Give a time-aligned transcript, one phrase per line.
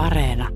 [0.00, 0.48] Areena.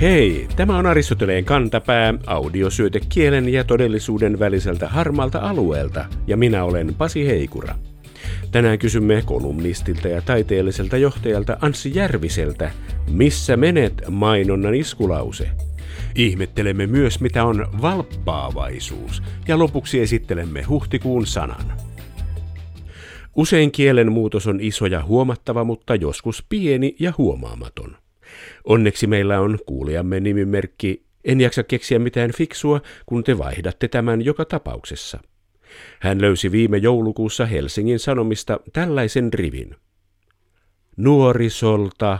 [0.00, 6.94] Hei, tämä on Aristoteleen kantapää, audiosyöte kielen ja todellisuuden väliseltä harmalta alueelta, ja minä olen
[6.94, 7.74] Pasi Heikura.
[8.50, 12.70] Tänään kysymme kolumnistilta ja taiteelliselta johtajalta Anssi Järviseltä,
[13.10, 15.50] missä menet mainonnan iskulause?
[16.16, 21.72] Ihmettelemme myös, mitä on valppaavaisuus, ja lopuksi esittelemme huhtikuun sanan.
[23.34, 27.96] Usein kielen muutos on iso ja huomattava, mutta joskus pieni ja huomaamaton.
[28.64, 34.44] Onneksi meillä on kuulijamme nimimerkki En jaksa keksiä mitään fiksua, kun te vaihdatte tämän joka
[34.44, 35.20] tapauksessa.
[36.00, 39.76] Hän löysi viime joulukuussa Helsingin Sanomista tällaisen rivin.
[40.96, 42.18] Nuorisolta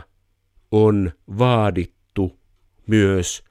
[0.71, 2.39] on vaadittu
[2.87, 3.46] myös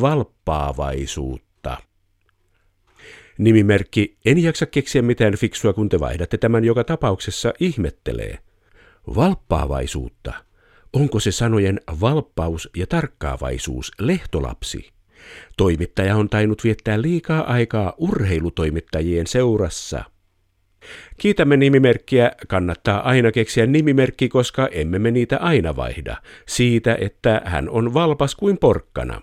[0.00, 1.76] valppaavaisuutta.
[3.38, 8.38] Nimimerkki En jaksa keksiä mitään fiksua, kun te vaihdatte tämän joka tapauksessa ihmettelee.
[9.16, 10.32] Valppaavaisuutta.
[10.92, 14.90] Onko se sanojen valppaus ja tarkkaavaisuus lehtolapsi?
[15.56, 20.04] Toimittaja on tainnut viettää liikaa aikaa urheilutoimittajien seurassa.
[21.20, 26.16] Kiitämme nimimerkkiä, kannattaa aina keksiä nimimerkki, koska emme me niitä aina vaihda.
[26.48, 29.22] Siitä, että hän on valpas kuin porkkana.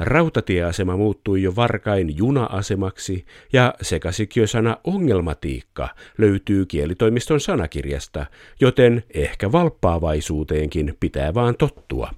[0.00, 8.26] Rautatieasema muuttui jo varkain juna-asemaksi ja sekasikiösana ongelmatiikka löytyy kielitoimiston sanakirjasta,
[8.60, 12.10] joten ehkä valppaavaisuuteenkin pitää vaan tottua.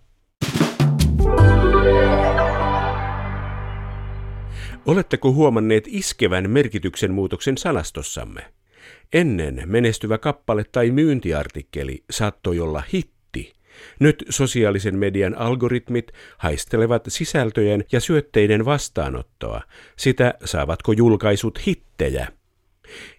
[4.86, 8.42] Oletteko huomanneet iskevän merkityksen muutoksen sanastossamme?
[9.12, 13.23] Ennen menestyvä kappale tai myyntiartikkeli saattoi olla hitti.
[14.00, 19.61] Nyt sosiaalisen median algoritmit haistelevat sisältöjen ja syötteiden vastaanottoa.
[19.97, 22.28] Sitä saavatko julkaisut hittejä.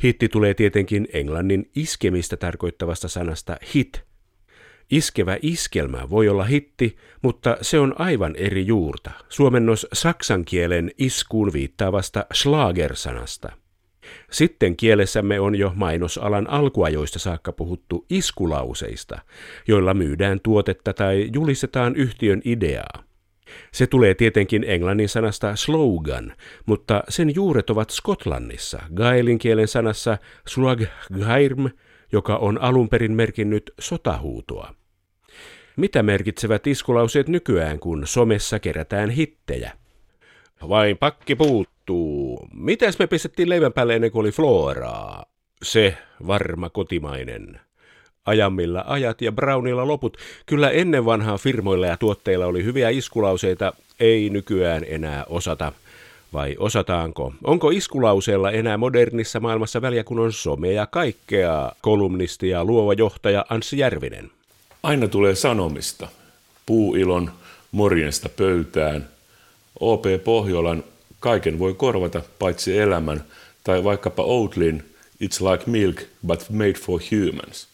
[0.03, 4.05] Hitti tulee tietenkin englannin iskemistä tarkoittavasta sanasta hit,
[4.91, 9.11] Iskevä iskelmä voi olla hitti, mutta se on aivan eri juurta.
[9.29, 13.64] Suomennos saksan kielen iskuun viittaavasta schlager-sanasta.
[14.31, 19.19] Sitten kielessämme on jo mainosalan alkuajoista saakka puhuttu iskulauseista,
[19.67, 23.03] joilla myydään tuotetta tai julistetaan yhtiön ideaa.
[23.71, 26.33] Se tulee tietenkin englannin sanasta slogan,
[26.65, 30.17] mutta sen juuret ovat Skotlannissa, gaelin kielen sanassa
[30.47, 31.69] slaghairm,
[32.11, 34.75] joka on alun perin merkinnyt sotahuutoa.
[35.77, 39.71] Mitä merkitsevät iskulauseet nykyään, kun somessa kerätään hittejä?
[40.69, 42.47] Vain pakki puuttuu.
[42.53, 45.25] Mitäs me pistettiin leivän päälle ennen kuin oli floraa?
[45.63, 47.59] Se varma kotimainen.
[48.25, 50.17] Ajammilla ajat ja Brownilla loput.
[50.45, 55.71] Kyllä ennen vanhaa firmoilla ja tuotteilla oli hyviä iskulauseita, ei nykyään enää osata.
[56.33, 57.33] Vai osataanko?
[57.43, 61.71] Onko iskulauseella enää modernissa maailmassa väliä, kun on some ja kaikkea?
[61.81, 64.31] Kolumnisti ja luova johtaja Anssi Järvinen.
[64.83, 66.07] Aina tulee sanomista.
[66.65, 67.31] Puuilon
[67.71, 69.14] morjensta pöytään.
[69.79, 70.83] OP Pohjolan
[71.19, 73.23] kaiken voi korvata paitsi elämän
[73.63, 74.83] tai vaikkapa Outlin
[75.23, 77.67] It's like milk but made for humans.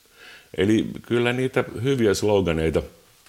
[0.57, 2.81] Eli kyllä niitä hyviä sloganeita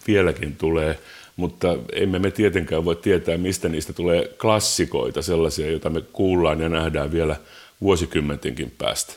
[0.06, 0.99] vieläkin tulee,
[1.37, 6.69] mutta emme me tietenkään voi tietää, mistä niistä tulee klassikoita, sellaisia, joita me kuullaan ja
[6.69, 7.37] nähdään vielä
[7.81, 9.12] vuosikymmentenkin päästä.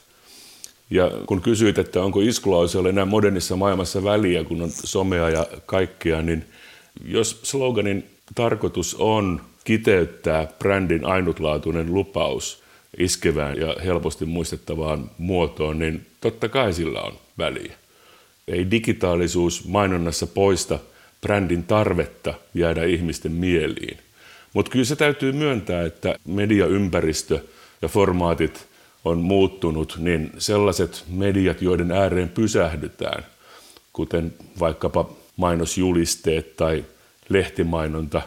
[0.89, 6.21] Ja kun kysyit, että onko iskulauseella enää modernissa maailmassa väliä, kun on somea ja kaikkea,
[6.21, 6.45] niin
[7.05, 12.63] jos sloganin tarkoitus on kiteyttää brändin ainutlaatuinen lupaus
[12.97, 17.73] iskevään ja helposti muistettavaan muotoon, niin totta kai sillä on väliä.
[18.47, 20.79] Ei digitaalisuus mainonnassa poista
[21.21, 23.97] brändin tarvetta jäädä ihmisten mieliin.
[24.53, 27.39] Mutta kyllä se täytyy myöntää, että mediaympäristö
[27.81, 28.65] ja formaatit–
[29.05, 33.25] on muuttunut, niin sellaiset mediat, joiden ääreen pysähdytään,
[33.93, 36.85] kuten vaikkapa mainosjulisteet tai
[37.29, 38.21] lehtimainonta,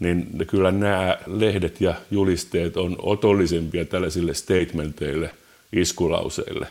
[0.00, 5.30] niin kyllä nämä lehdet ja julisteet on otollisempia tällaisille statementeille,
[5.72, 6.66] iskulauseille.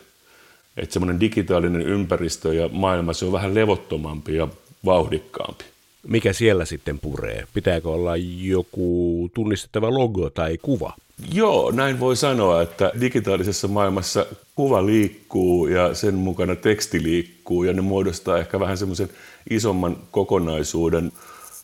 [0.78, 4.48] Että semmoinen digitaalinen ympäristö ja maailma, se on vähän levottomampi ja
[4.86, 5.64] vauhdikkaampi.
[6.08, 7.48] Mikä siellä sitten puree?
[7.54, 10.94] Pitääkö olla joku tunnistettava logo tai kuva?
[11.34, 14.26] Joo, näin voi sanoa, että digitaalisessa maailmassa
[14.56, 19.10] kuva liikkuu ja sen mukana teksti liikkuu ja ne muodostaa ehkä vähän semmoisen
[19.50, 21.12] isomman kokonaisuuden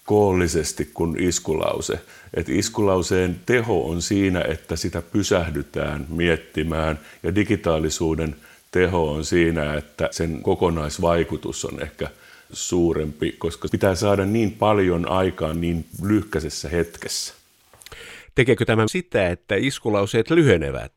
[0.07, 1.99] koollisesti kuin iskulause.
[2.33, 8.35] Et iskulauseen teho on siinä, että sitä pysähdytään miettimään ja digitaalisuuden
[8.71, 12.07] teho on siinä, että sen kokonaisvaikutus on ehkä
[12.53, 17.33] suurempi, koska pitää saada niin paljon aikaan niin lyhkäisessä hetkessä.
[18.35, 20.91] Tekeekö tämä sitä, että iskulauseet lyhenevät?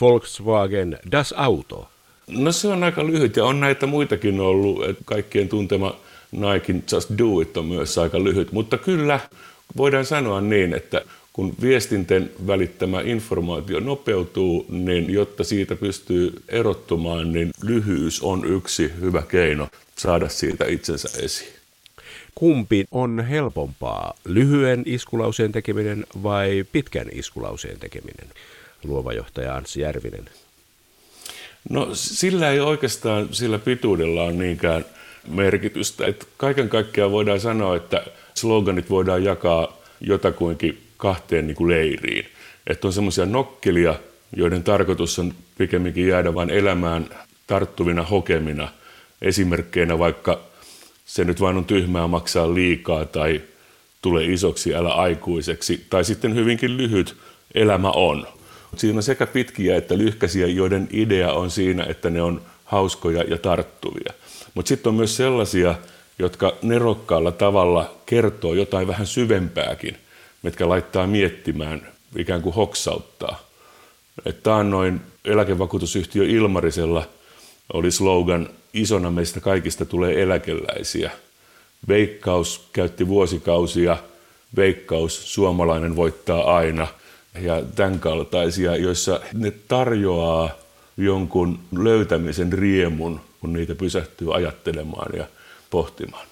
[0.00, 1.88] Volkswagen Das Auto.
[2.28, 4.84] No se on aika lyhyt ja on näitä muitakin ollut.
[4.84, 5.96] Että kaikkien tuntema
[6.32, 8.52] Nike Just Do It on myös aika lyhyt.
[8.52, 9.20] Mutta kyllä
[9.76, 17.50] voidaan sanoa niin, että kun viestinten välittämä informaatio nopeutuu, niin jotta siitä pystyy erottumaan, niin
[17.62, 21.52] lyhyys on yksi hyvä keino saada siitä itsensä esiin.
[22.34, 28.26] Kumpi on helpompaa, lyhyen iskulauseen tekeminen vai pitkän iskulauseen tekeminen?
[28.84, 30.28] Luova johtaja Anssi Järvinen.
[31.70, 34.84] No sillä ei oikeastaan, sillä pituudella on niinkään
[35.30, 36.06] merkitystä.
[36.06, 38.04] Että kaiken kaikkiaan voidaan sanoa, että
[38.34, 42.26] sloganit voidaan jakaa jotakuinkin kahteen niin kuin leiriin.
[42.66, 43.94] Että on semmoisia nokkelia,
[44.36, 47.06] joiden tarkoitus on pikemminkin jäädä vain elämään
[47.46, 48.68] tarttuvina hokemina.
[49.22, 50.40] Esimerkkeinä vaikka
[51.04, 53.40] se nyt vain on tyhmää maksaa liikaa tai
[54.02, 55.86] tule isoksi, älä aikuiseksi.
[55.90, 57.16] Tai sitten hyvinkin lyhyt
[57.54, 58.26] elämä on.
[58.76, 63.38] Siinä on sekä pitkiä että lyhkäisiä, joiden idea on siinä, että ne on hauskoja ja
[63.38, 64.12] tarttuvia.
[64.54, 65.74] Mutta sitten on myös sellaisia,
[66.18, 69.96] jotka nerokkaalla tavalla kertoo jotain vähän syvempääkin,
[70.42, 73.40] mitkä laittaa miettimään, ikään kuin hoksauttaa.
[74.26, 77.06] Että noin eläkevakuutusyhtiö Ilmarisella
[77.72, 81.10] oli slogan Isona meistä kaikista tulee eläkeläisiä.
[81.88, 83.96] Veikkaus käytti vuosikausia,
[84.56, 86.86] veikkaus suomalainen voittaa aina
[87.40, 90.50] ja tämän kaltaisia, joissa ne tarjoaa
[91.04, 95.24] jonkun löytämisen riemun, kun niitä pysähtyy ajattelemaan ja
[95.70, 96.26] pohtimaan.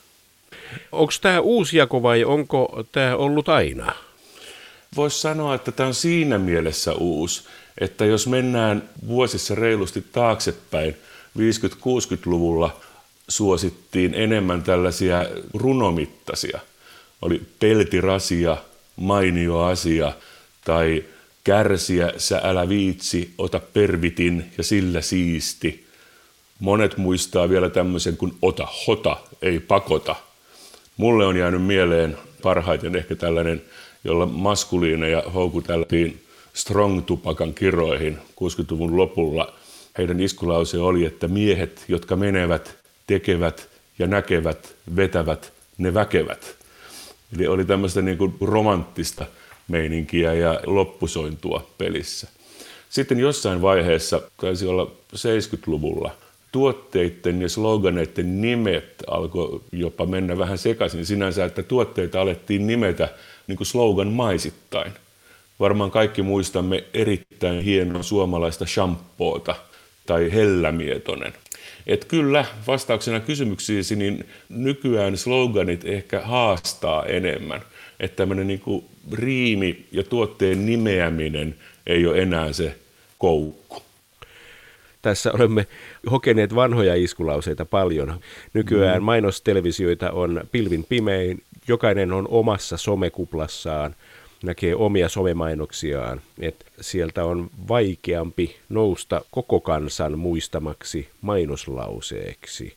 [0.92, 3.92] Onko tämä uusi jako vai onko tämä ollut aina?
[4.96, 7.42] Voisi sanoa, että tämä on siinä mielessä uusi,
[7.80, 10.96] että jos mennään vuosissa reilusti taaksepäin,
[11.38, 12.76] 50-60-luvulla
[13.28, 16.60] suosittiin enemmän tällaisia runomittaisia.
[17.22, 18.56] Oli peltirasia,
[18.96, 20.12] mainio asia
[20.64, 21.04] tai
[21.44, 25.86] kärsiä, sä älä viitsi, ota pervitin ja sillä siisti.
[26.60, 30.16] Monet muistaa vielä tämmöisen kuin ota hota, ei pakota.
[30.96, 33.62] Mulle on jäänyt mieleen parhaiten ehkä tällainen,
[34.04, 36.22] jolla maskuliineja houkuteltiin
[36.54, 39.52] strong-tupakan kiroihin 60-luvun lopulla.
[39.98, 42.76] Heidän iskulause oli, että miehet, jotka menevät,
[43.06, 43.68] tekevät
[43.98, 46.56] ja näkevät, vetävät, ne väkevät.
[47.36, 49.26] Eli oli tämmöistä niin kuin romanttista
[49.68, 52.28] meininkiä ja loppusointua pelissä.
[52.90, 56.10] Sitten jossain vaiheessa, taisi olla 70-luvulla,
[56.52, 63.08] tuotteiden ja sloganeiden nimet alkoi jopa mennä vähän sekaisin sinänsä, että tuotteita alettiin nimetä
[63.46, 64.92] niin kuin slogan maisittain.
[65.60, 69.54] Varmaan kaikki muistamme erittäin hienoa suomalaista shampoota
[70.06, 71.32] tai hellämietonen.
[71.86, 77.62] Et kyllä, vastauksena kysymyksiisi, niin nykyään sloganit ehkä haastaa enemmän.
[78.00, 81.54] Että tämmöinen niin riimi ja tuotteen nimeäminen
[81.86, 82.74] ei ole enää se
[83.18, 83.82] koukku.
[85.02, 85.66] Tässä olemme
[86.10, 88.20] hokeneet vanhoja iskulauseita paljon.
[88.54, 89.04] Nykyään mm.
[89.04, 91.42] mainostelevisioita on pilvin pimein.
[91.68, 93.94] Jokainen on omassa somekuplassaan,
[94.42, 96.20] näkee omia somemainoksiaan.
[96.40, 102.76] Et sieltä on vaikeampi nousta koko kansan muistamaksi mainoslauseeksi,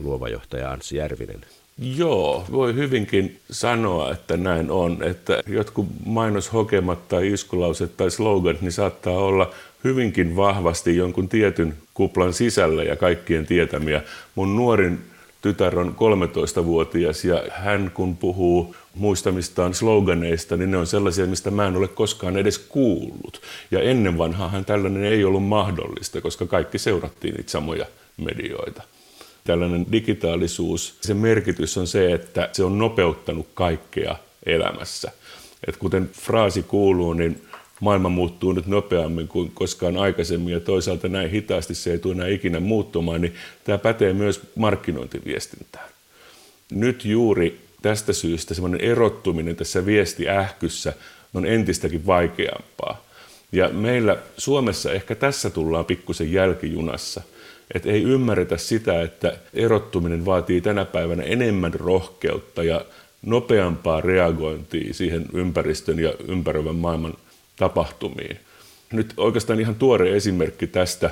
[0.00, 1.40] luova johtaja Anssi Järvinen.
[1.78, 5.02] Joo, voi hyvinkin sanoa, että näin on.
[5.02, 9.50] Että jotkut mainoshokemat tai iskulauset tai sloganit niin saattaa olla
[9.84, 14.02] hyvinkin vahvasti jonkun tietyn kuplan sisällä ja kaikkien tietämiä.
[14.34, 14.98] Mun nuorin
[15.42, 21.66] tytär on 13-vuotias ja hän kun puhuu muistamistaan sloganeista, niin ne on sellaisia, mistä mä
[21.66, 23.40] en ole koskaan edes kuullut.
[23.70, 28.82] Ja ennen vanhaahan tällainen ei ollut mahdollista, koska kaikki seurattiin niitä samoja medioita.
[29.44, 35.12] Tällainen digitaalisuus, sen merkitys on se, että se on nopeuttanut kaikkea elämässä.
[35.66, 37.42] Et kuten fraasi kuuluu, niin
[37.80, 42.28] maailma muuttuu nyt nopeammin kuin koskaan aikaisemmin ja toisaalta näin hitaasti se ei tule enää
[42.28, 43.34] ikinä muuttumaan, niin
[43.64, 45.88] tämä pätee myös markkinointiviestintään.
[46.70, 50.92] Nyt juuri tästä syystä semmoinen erottuminen tässä viestiähkyssä
[51.34, 53.04] on entistäkin vaikeampaa.
[53.52, 57.22] Ja meillä Suomessa ehkä tässä tullaan pikkusen jälkijunassa,
[57.74, 62.84] että ei ymmärretä sitä, että erottuminen vaatii tänä päivänä enemmän rohkeutta ja
[63.22, 67.14] nopeampaa reagointia siihen ympäristön ja ympäröivän maailman
[67.56, 68.38] tapahtumiin.
[68.92, 71.10] Nyt oikeastaan ihan tuore esimerkki tästä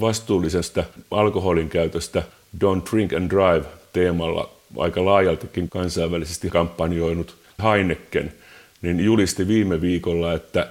[0.00, 2.22] vastuullisesta alkoholin käytöstä
[2.64, 8.32] Don't Drink and Drive teemalla aika laajaltikin kansainvälisesti kampanjoinut Heineken,
[8.82, 10.68] niin julisti viime viikolla, että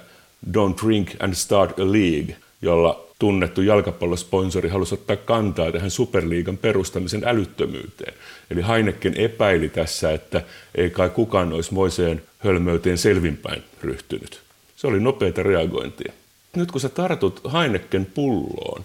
[0.50, 7.22] Don't Drink and Start a League, jolla tunnettu jalkapallosponsori halusi ottaa kantaa tähän superliigan perustamisen
[7.24, 8.14] älyttömyyteen.
[8.50, 10.42] Eli Heineken epäili tässä, että
[10.74, 14.40] ei kai kukaan olisi moiseen hölmöyteen selvinpäin ryhtynyt
[14.76, 16.12] Se oli nopeita reagointia.
[16.56, 18.84] Nyt kun sä tartut Heineken pulloon,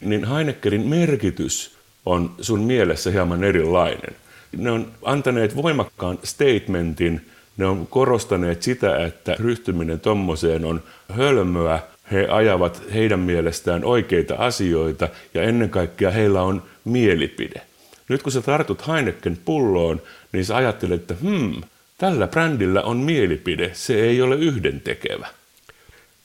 [0.00, 4.16] niin Heinekenin merkitys on sun mielessä hieman erilainen.
[4.56, 11.80] Ne on antaneet voimakkaan statementin, ne on korostaneet sitä, että ryhtyminen tommoseen on hölmöä,
[12.12, 17.62] he ajavat heidän mielestään oikeita asioita ja ennen kaikkea heillä on mielipide.
[18.08, 20.02] Nyt kun sä tartut Heineken pulloon,
[20.32, 21.62] niin sä ajattelet, että hmm,
[21.98, 25.28] tällä brändillä on mielipide, se ei ole yhdentekevä.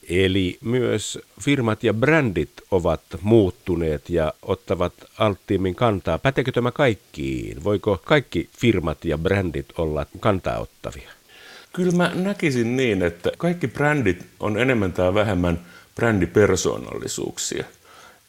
[0.10, 6.18] Eli myös firmat ja brändit ovat muuttuneet ja ottavat alttiimmin kantaa.
[6.18, 7.64] Päteekö tämä kaikkiin?
[7.64, 11.17] Voiko kaikki firmat ja brändit olla kantaa ottavia?
[11.74, 15.60] Kyllä mä näkisin niin, että kaikki brändit on enemmän tai vähemmän
[15.96, 17.64] brändipersonallisuuksia–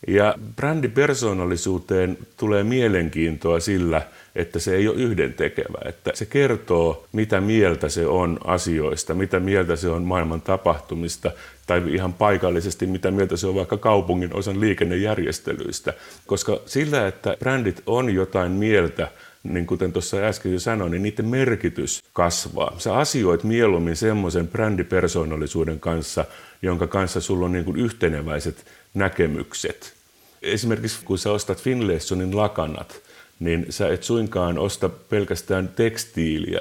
[0.06, 4.02] ja brändipersoonallisuuteen tulee mielenkiintoa sillä,
[4.38, 9.76] että se ei ole yhdentekevä, että se kertoo, mitä mieltä se on asioista, mitä mieltä
[9.76, 11.30] se on maailman tapahtumista,
[11.66, 15.94] tai ihan paikallisesti, mitä mieltä se on vaikka kaupungin osan liikennejärjestelyistä.
[16.26, 19.08] Koska sillä, että brändit on jotain mieltä,
[19.42, 22.74] niin kuten tuossa äsken jo sanoin, niin niiden merkitys kasvaa.
[22.78, 26.24] Sä asioit mieluummin semmoisen brändipersoonallisuuden kanssa,
[26.62, 29.94] jonka kanssa sulla on niin kuin yhteneväiset näkemykset.
[30.42, 33.00] Esimerkiksi kun sä ostat Finlaysonin lakanat,
[33.40, 36.60] niin sä et suinkaan osta pelkästään tekstiiliä,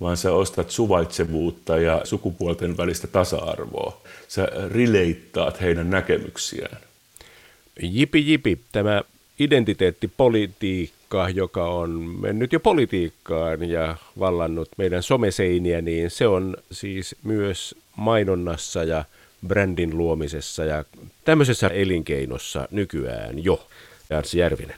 [0.00, 4.00] vaan sä ostat suvaitsevuutta ja sukupuolten välistä tasa-arvoa.
[4.28, 6.78] Sä rileittaat heidän näkemyksiään.
[7.82, 9.02] Jipi jipi, tämä
[9.38, 11.90] identiteettipolitiikka, joka on
[12.20, 19.04] mennyt jo politiikkaan ja vallannut meidän someseiniä, niin se on siis myös mainonnassa ja
[19.46, 20.84] brändin luomisessa ja
[21.24, 23.66] tämmöisessä elinkeinossa nykyään jo.
[24.10, 24.76] Jarsi Järvinen.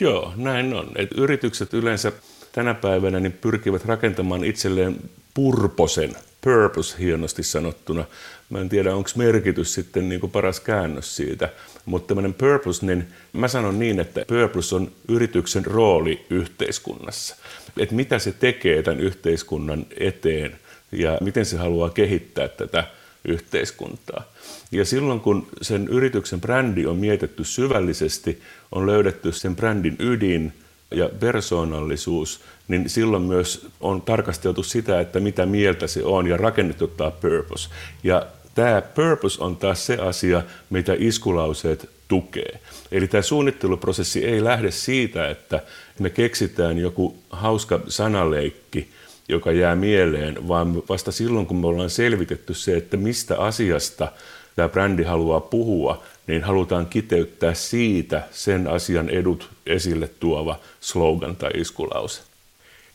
[0.00, 0.90] Joo, näin on.
[0.96, 2.12] Et yritykset yleensä
[2.52, 4.96] tänä päivänä niin pyrkivät rakentamaan itselleen
[5.34, 8.04] purposen, purpose hienosti sanottuna.
[8.50, 11.48] Mä en tiedä, onko merkitys sitten niin kuin paras käännös siitä,
[11.84, 17.36] mutta tämmöinen purpose, niin mä sanon niin, että purpose on yrityksen rooli yhteiskunnassa.
[17.78, 20.58] Että mitä se tekee tämän yhteiskunnan eteen
[20.92, 22.84] ja miten se haluaa kehittää tätä
[23.24, 24.24] yhteiskuntaa.
[24.72, 28.40] Ja silloin kun sen yrityksen brändi on mietitty syvällisesti,
[28.72, 30.52] on löydetty sen brändin ydin
[30.90, 36.86] ja persoonallisuus, niin silloin myös on tarkasteltu sitä, että mitä mieltä se on ja rakennettu
[36.86, 37.68] tämä purpose.
[38.02, 42.60] Ja tämä purpose on taas se asia, mitä iskulauseet tukee.
[42.92, 45.62] Eli tämä suunnitteluprosessi ei lähde siitä, että
[45.98, 48.88] me keksitään joku hauska sanaleikki–
[49.30, 54.12] joka jää mieleen, vaan vasta silloin, kun me ollaan selvitetty se, että mistä asiasta
[54.56, 61.50] tämä brändi haluaa puhua, niin halutaan kiteyttää siitä sen asian edut esille tuova slogan tai
[61.54, 62.22] iskulause.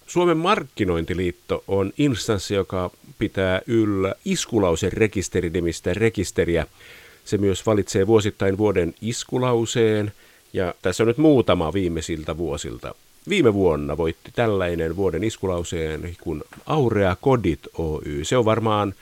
[0.08, 6.68] Suomen markkinointiliitto on instanssi, joka pitää yllä iskulausen rekisterinimistä rekisteriä.
[7.26, 10.12] Se myös valitsee vuosittain vuoden iskulauseen,
[10.54, 12.96] ja tässä on nyt muutama viimeisiltä vuosilta.
[13.30, 18.24] Viime vuonna voitti tällainen vuoden iskulauseen kuin Aurea Kodit Oy.
[18.24, 18.94] Se on varmaan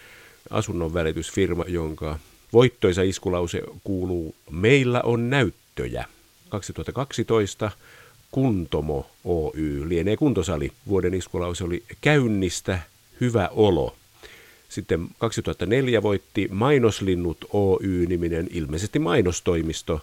[0.49, 2.19] asunnon välitysfirma, jonka
[2.53, 6.05] voittoisa iskulause kuuluu Meillä on näyttöjä.
[6.49, 7.71] 2012
[8.31, 10.71] Kuntomo Oy, lienee kuntosali.
[10.87, 12.79] Vuoden iskulause oli Käynnistä
[13.21, 13.95] hyvä olo.
[14.69, 20.01] Sitten 2004 voitti Mainoslinnut Oy-niminen ilmeisesti mainostoimisto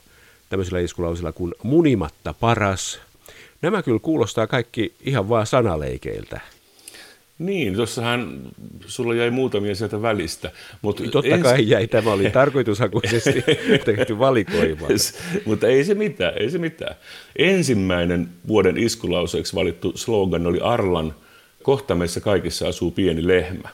[0.49, 3.01] tämmöisellä iskulausella kuin Munimatta paras,
[3.63, 6.41] Nämä kyllä kuulostaa kaikki ihan vaan sanaleikeiltä.
[7.39, 8.41] Niin, tuossahan
[8.87, 10.51] sulla jäi muutamia sieltä välistä.
[10.83, 11.43] Mutta Totta ens...
[11.43, 13.45] kai jäi, tämä oli tarkoitushakuisesti
[13.85, 14.87] tehty valikoima.
[15.45, 16.95] mutta ei se mitään, ei se mitään.
[17.37, 21.15] Ensimmäinen vuoden iskulauseeksi valittu slogan oli Arlan,
[21.63, 23.69] kohta meissä kaikissa asuu pieni lehmä.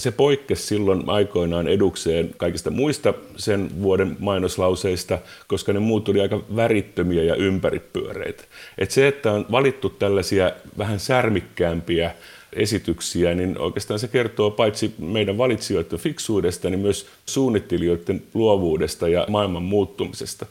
[0.00, 6.42] Se poikkesi silloin aikoinaan edukseen kaikista muista sen vuoden mainoslauseista, koska ne muut tuli aika
[6.56, 8.44] värittömiä ja ympäripyöreitä.
[8.78, 12.14] Et se, että on valittu tällaisia vähän särmikkäämpiä
[12.52, 19.62] esityksiä, niin oikeastaan se kertoo paitsi meidän valitsijoiden fiksuudesta, niin myös suunnittelijoiden luovuudesta ja maailman
[19.62, 20.46] muuttumisesta.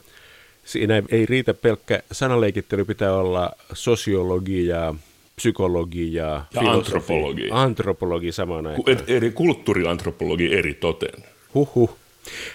[0.64, 4.94] Siinä ei riitä pelkkä sanaleikittely, pitää olla sosiologia,
[5.40, 7.48] psykologi ja, antropologi.
[7.50, 8.98] Antropologi samaan aikaan.
[9.06, 11.24] Eri kulttuuriantropologi eri toten.
[11.54, 11.96] Huhhuh.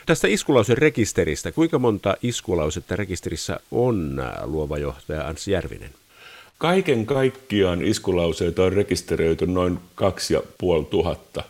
[0.06, 5.90] Tästä iskulausen rekisteristä, kuinka monta iskulausetta rekisterissä on luova johtaja Anssi Järvinen?
[6.58, 11.44] Kaiken kaikkiaan iskulauseita on rekisteröity noin kaksi ja puoli tuhatta,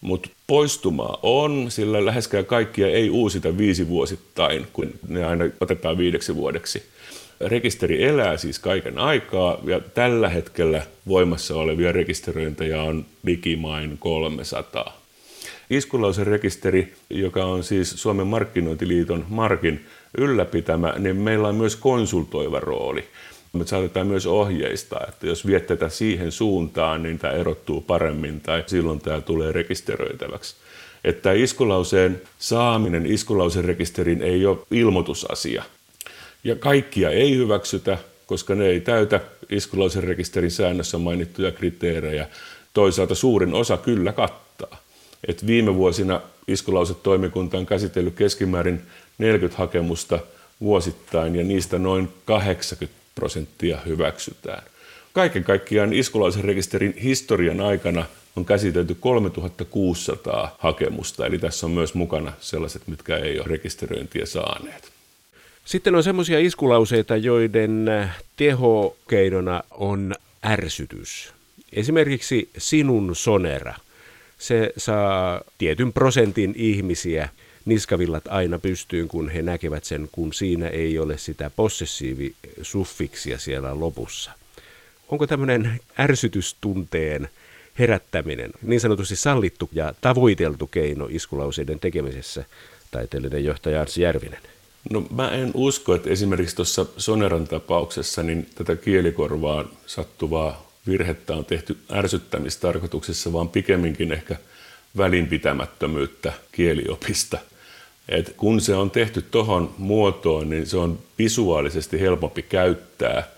[0.00, 6.36] mutta poistumaa on, sillä läheskään kaikkia ei uusita viisi vuosittain, kun ne aina otetaan viideksi
[6.36, 6.82] vuodeksi.
[7.40, 15.00] Rekisteri elää siis kaiken aikaa ja tällä hetkellä voimassa olevia rekisteröintejä on likimain 300.
[15.70, 19.86] Iskulauserekisteri, joka on siis Suomen markkinointiliiton Markin
[20.18, 23.04] ylläpitämä, niin meillä on myös konsultoiva rooli.
[23.52, 28.64] Me saatetaan myös ohjeistaa, että jos viet tätä siihen suuntaan, niin tämä erottuu paremmin tai
[28.66, 30.56] silloin tämä tulee rekisteröitäväksi.
[31.04, 35.64] Että iskulauseen saaminen iskulauserekisteriin ei ole ilmoitusasia.
[36.44, 39.20] Ja kaikkia ei hyväksytä, koska ne ei täytä
[39.50, 42.28] iskulauserekisterin säännössä mainittuja kriteerejä.
[42.74, 44.76] Toisaalta suurin osa kyllä kattaa.
[45.28, 48.82] Et viime vuosina iskulausetoimikunta on käsitellyt keskimäärin
[49.18, 50.18] 40 hakemusta
[50.60, 54.62] vuosittain ja niistä noin 80 prosenttia hyväksytään.
[55.12, 58.04] Kaiken kaikkiaan iskulaisen rekisterin historian aikana
[58.36, 64.93] on käsitelty 3600 hakemusta, eli tässä on myös mukana sellaiset, mitkä ei ole rekisteröintiä saaneet.
[65.64, 67.86] Sitten on semmoisia iskulauseita, joiden
[68.36, 70.14] tehokeinona on
[70.46, 71.32] ärsytys.
[71.72, 73.74] Esimerkiksi sinun sonera.
[74.38, 77.28] Se saa tietyn prosentin ihmisiä
[77.64, 84.30] niskavillat aina pystyyn, kun he näkevät sen, kun siinä ei ole sitä possessiivisuffiksia siellä lopussa.
[85.08, 87.28] Onko tämmöinen ärsytystunteen
[87.78, 92.44] herättäminen niin sanotusti sallittu ja tavoiteltu keino iskulauseiden tekemisessä,
[92.90, 94.53] taiteellinen johtaja Arsi Järvinen?
[94.90, 101.44] No mä en usko, että esimerkiksi tuossa Soneran tapauksessa niin tätä kielikorvaan sattuvaa virhettä on
[101.44, 104.36] tehty ärsyttämistarkoituksessa, vaan pikemminkin ehkä
[104.96, 107.38] välinpitämättömyyttä kieliopista.
[108.08, 113.28] Et kun se on tehty tuohon muotoon, niin se on visuaalisesti helpompi käyttää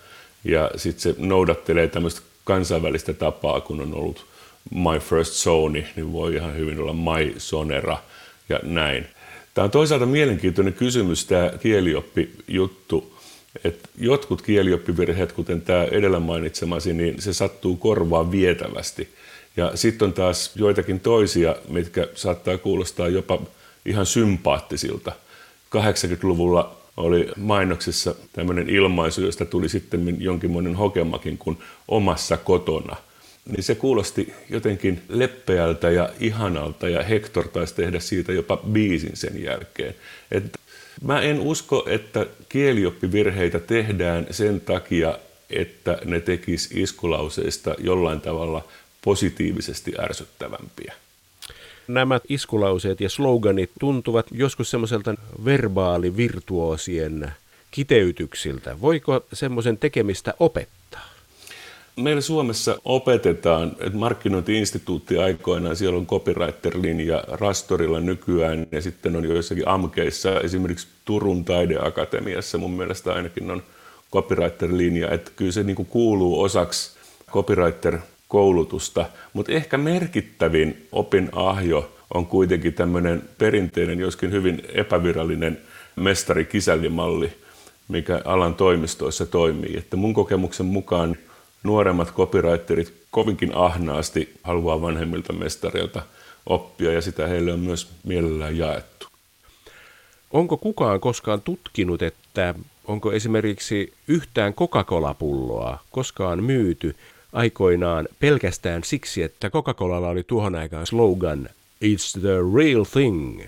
[0.44, 4.26] ja sitten se noudattelee tämmöistä kansainvälistä tapaa, kun on ollut
[4.74, 7.98] My First Sony, niin voi ihan hyvin olla My Sonera
[8.48, 9.06] ja näin.
[9.56, 13.14] Tämä on toisaalta mielenkiintoinen kysymys, tämä kielioppijuttu,
[13.64, 19.08] että jotkut kielioppivirheet, kuten tämä edellä mainitsemasi, niin se sattuu korvaan vietävästi.
[19.56, 23.42] Ja sitten on taas joitakin toisia, mitkä saattaa kuulostaa jopa
[23.86, 25.12] ihan sympaattisilta.
[25.76, 32.96] 80-luvulla oli mainoksissa tämmöinen ilmaisu, josta tuli sitten jonkinmoinen hokemakin kuin omassa kotona.
[33.46, 39.42] Niin se kuulosti jotenkin leppeältä ja ihanalta ja Hector taisi tehdä siitä jopa biisin sen
[39.42, 39.94] jälkeen.
[40.30, 40.60] Et
[41.02, 45.18] mä en usko, että kielioppivirheitä tehdään sen takia,
[45.50, 48.64] että ne tekis iskulauseista jollain tavalla
[49.02, 50.94] positiivisesti ärsyttävämpiä
[51.88, 57.32] nämä iskulauseet ja sloganit tuntuvat joskus semmoiselta verbaalivirtuosien
[57.70, 58.80] kiteytyksiltä.
[58.80, 61.15] Voiko semmoisen tekemistä opettaa?
[61.96, 69.68] Meillä Suomessa opetetaan, että markkinointiinstituutti aikoinaan, siellä on copywriter-linja Rastorilla nykyään ja sitten on joissakin
[69.68, 73.62] AMKeissa, esimerkiksi Turun taideakatemiassa mun mielestä ainakin on
[74.12, 76.90] copywriter-linja, että kyllä se niin kuuluu osaksi
[77.30, 85.58] copywriter koulutusta, mutta ehkä merkittävin opin ahjo on kuitenkin tämmöinen perinteinen, joskin hyvin epävirallinen
[85.96, 87.32] mestari-kisällimalli,
[87.88, 89.76] mikä alan toimistoissa toimii.
[89.76, 91.16] Että mun kokemuksen mukaan
[91.66, 96.02] nuoremmat copywriterit kovinkin ahnaasti haluaa vanhemmilta mestareilta
[96.46, 99.06] oppia ja sitä heille on myös mielellään jaettu.
[100.30, 106.96] Onko kukaan koskaan tutkinut, että onko esimerkiksi yhtään Coca-Cola-pulloa koskaan myyty
[107.32, 111.48] aikoinaan pelkästään siksi, että Coca-Colalla oli tuohon aikaan slogan
[111.84, 113.42] It's the real thing.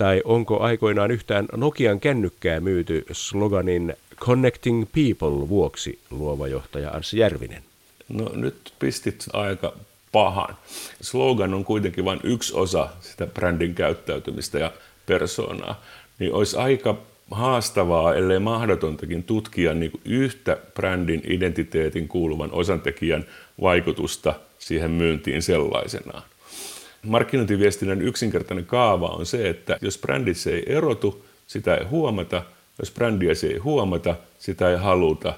[0.00, 7.62] Tai onko aikoinaan yhtään Nokian kännykkää myyty sloganin Connecting People vuoksi, luova johtaja Anssi Järvinen?
[8.08, 9.72] No nyt pistit aika
[10.12, 10.56] pahan.
[11.00, 14.72] Slogan on kuitenkin vain yksi osa sitä brändin käyttäytymistä ja
[15.06, 15.82] persoonaa.
[16.18, 16.96] Niin olisi aika
[17.30, 23.24] haastavaa, ellei mahdotontakin tutkia niin kuin yhtä brändin identiteetin kuuluvan osantekijän
[23.60, 26.22] vaikutusta siihen myyntiin sellaisenaan.
[27.02, 32.42] Markkinointiviestinnän yksinkertainen kaava on se, että jos brändi ei erotu, sitä ei huomata.
[32.78, 35.34] Jos brändiä se ei huomata, sitä ei haluta,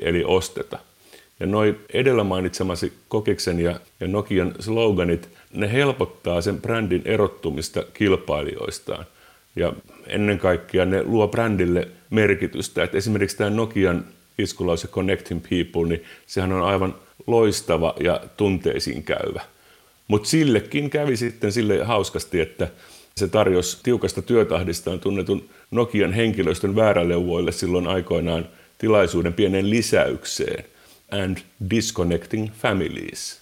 [0.00, 0.78] eli osteta.
[1.40, 9.06] Ja noin edellä mainitsemasi Kokiksen ja, ja Nokian sloganit, ne helpottaa sen brändin erottumista kilpailijoistaan.
[9.56, 9.72] Ja
[10.06, 12.84] ennen kaikkea ne luo brändille merkitystä.
[12.84, 14.04] Et esimerkiksi tämä Nokian
[14.38, 16.94] iskulause Connecting People, niin sehän on aivan
[17.26, 19.40] loistava ja tunteisiin käyvä.
[20.08, 22.68] Mutta sillekin kävi sitten sille hauskasti, että
[23.16, 30.64] se tarjosi tiukasta työtahdistaan tunnetun Nokian henkilöstön vääräleuvoille silloin aikoinaan tilaisuuden pienen lisäykseen.
[31.12, 31.38] And
[31.70, 33.40] disconnecting families.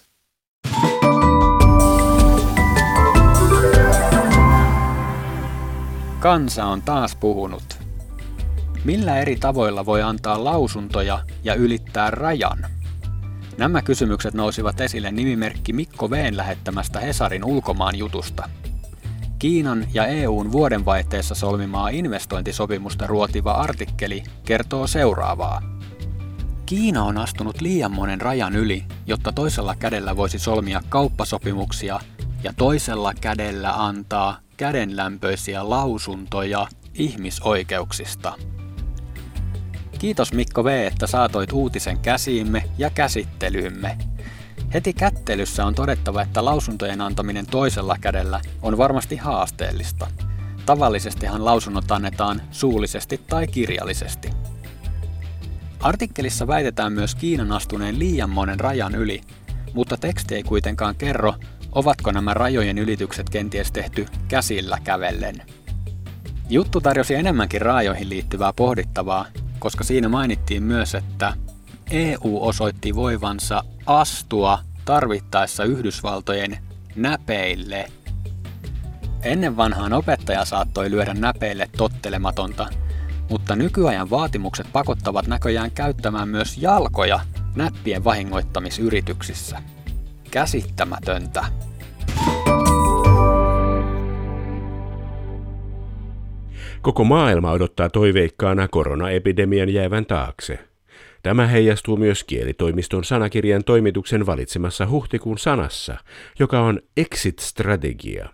[6.19, 7.63] Kansa on taas puhunut.
[8.83, 12.74] Millä eri tavoilla voi antaa lausuntoja ja ylittää rajan?
[13.57, 18.49] Nämä kysymykset nousivat esille nimimerkki Mikko Veen lähettämästä Hesarin ulkomaan jutusta.
[19.39, 25.61] Kiinan ja EUn vuodenvaihteessa solmimaa investointisopimusta ruotiva artikkeli kertoo seuraavaa.
[26.65, 31.99] Kiina on astunut liian monen rajan yli, jotta toisella kädellä voisi solmia kauppasopimuksia
[32.43, 38.33] ja toisella kädellä antaa kädenlämpöisiä lausuntoja ihmisoikeuksista.
[40.05, 43.97] Kiitos Mikko V, että saatoit uutisen käsiimme ja käsittelyymme.
[44.73, 50.07] Heti kättelyssä on todettava, että lausuntojen antaminen toisella kädellä on varmasti haasteellista.
[50.65, 54.29] Tavallisestihan lausunnot annetaan suullisesti tai kirjallisesti.
[55.79, 59.21] Artikkelissa väitetään myös Kiinan astuneen liian monen rajan yli,
[59.73, 61.33] mutta teksti ei kuitenkaan kerro,
[61.71, 65.35] ovatko nämä rajojen ylitykset kenties tehty käsillä kävellen.
[66.49, 69.25] Juttu tarjosi enemmänkin raajoihin liittyvää pohdittavaa,
[69.65, 71.33] koska siinä mainittiin myös, että
[71.91, 76.57] EU osoitti voivansa astua tarvittaessa Yhdysvaltojen
[76.95, 77.85] näpeille.
[79.21, 82.67] Ennen vanhaan opettaja saattoi lyödä näpeille tottelematonta,
[83.29, 87.19] mutta nykyajan vaatimukset pakottavat näköjään käyttämään myös jalkoja
[87.55, 89.61] näppien vahingoittamisyrityksissä.
[90.31, 91.45] Käsittämätöntä.
[96.85, 100.59] Koko maailma odottaa toiveikkaana koronaepidemian jäävän taakse.
[101.23, 105.97] Tämä heijastuu myös kielitoimiston sanakirjan toimituksen valitsemassa huhtikuun sanassa,
[106.39, 108.29] joka on exit-strategia.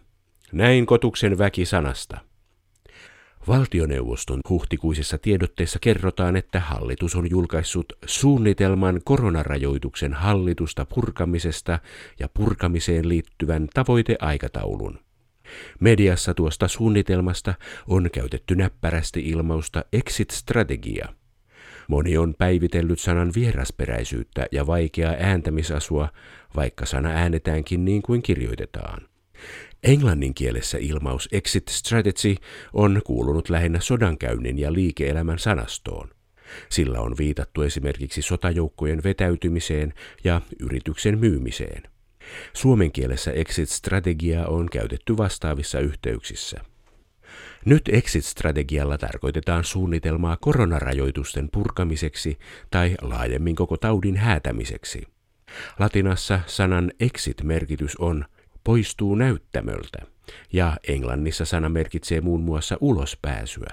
[0.52, 2.18] Näin kotuksen väki sanasta.
[3.48, 11.80] Valtioneuvoston huhtikuisessa tiedotteessa kerrotaan, että hallitus on julkaissut suunnitelman koronarajoituksen hallitusta purkamisesta
[12.20, 15.00] ja purkamiseen liittyvän tavoiteaikataulun.
[15.80, 17.54] Mediassa tuosta suunnitelmasta
[17.88, 21.08] on käytetty näppärästi ilmausta exit-strategia.
[21.88, 26.10] Moni on päivitellyt sanan vierasperäisyyttä ja vaikeaa ääntämisasua,
[26.56, 29.02] vaikka sana äänetäänkin niin kuin kirjoitetaan.
[29.84, 32.36] Englannin kielessä ilmaus exit strategy
[32.74, 36.10] on kuulunut lähinnä sodankäynnin ja liike-elämän sanastoon.
[36.70, 41.84] Sillä on viitattu esimerkiksi sotajoukkojen vetäytymiseen ja yrityksen myymiseen.
[42.54, 46.60] Suomen kielessä exit-strategiaa on käytetty vastaavissa yhteyksissä.
[47.66, 52.40] Nyt exit-strategialla tarkoitetaan suunnitelmaa koronarajoitusten purkamiseksi
[52.72, 55.04] tai laajemmin koko taudin häätämiseksi.
[55.80, 58.26] Latinassa sanan exit-merkitys on
[58.64, 60.00] poistuu näyttämöltä,
[60.54, 63.70] ja englannissa sana merkitsee muun muassa ulospääsyä.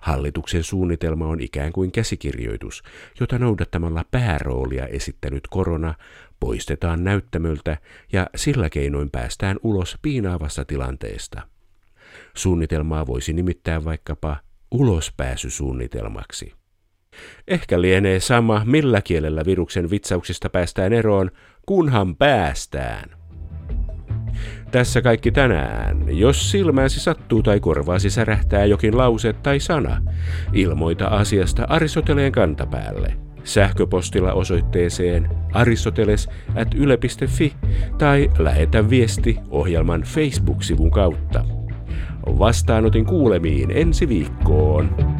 [0.00, 2.82] Hallituksen suunnitelma on ikään kuin käsikirjoitus,
[3.20, 5.94] jota noudattamalla pääroolia esittänyt korona
[6.44, 7.76] poistetaan näyttämöltä
[8.12, 11.42] ja sillä keinoin päästään ulos piinaavasta tilanteesta.
[12.34, 14.36] Suunnitelmaa voisi nimittää vaikkapa
[14.70, 16.52] ulospääsysuunnitelmaksi.
[17.48, 21.30] Ehkä lienee sama, millä kielellä viruksen vitsauksista päästään eroon,
[21.66, 23.10] kunhan päästään.
[24.70, 26.18] Tässä kaikki tänään.
[26.18, 30.02] Jos silmäsi sattuu tai korvaasi särähtää jokin lause tai sana,
[30.52, 33.23] ilmoita asiasta Aristoteleen kantapäälle.
[33.44, 37.52] Sähköpostilla osoitteeseen aristoteles.yle.fi
[37.98, 41.44] tai lähetä viesti ohjelman Facebook-sivun kautta.
[42.26, 45.14] Vastaanotin kuulemiin ensi viikkoon.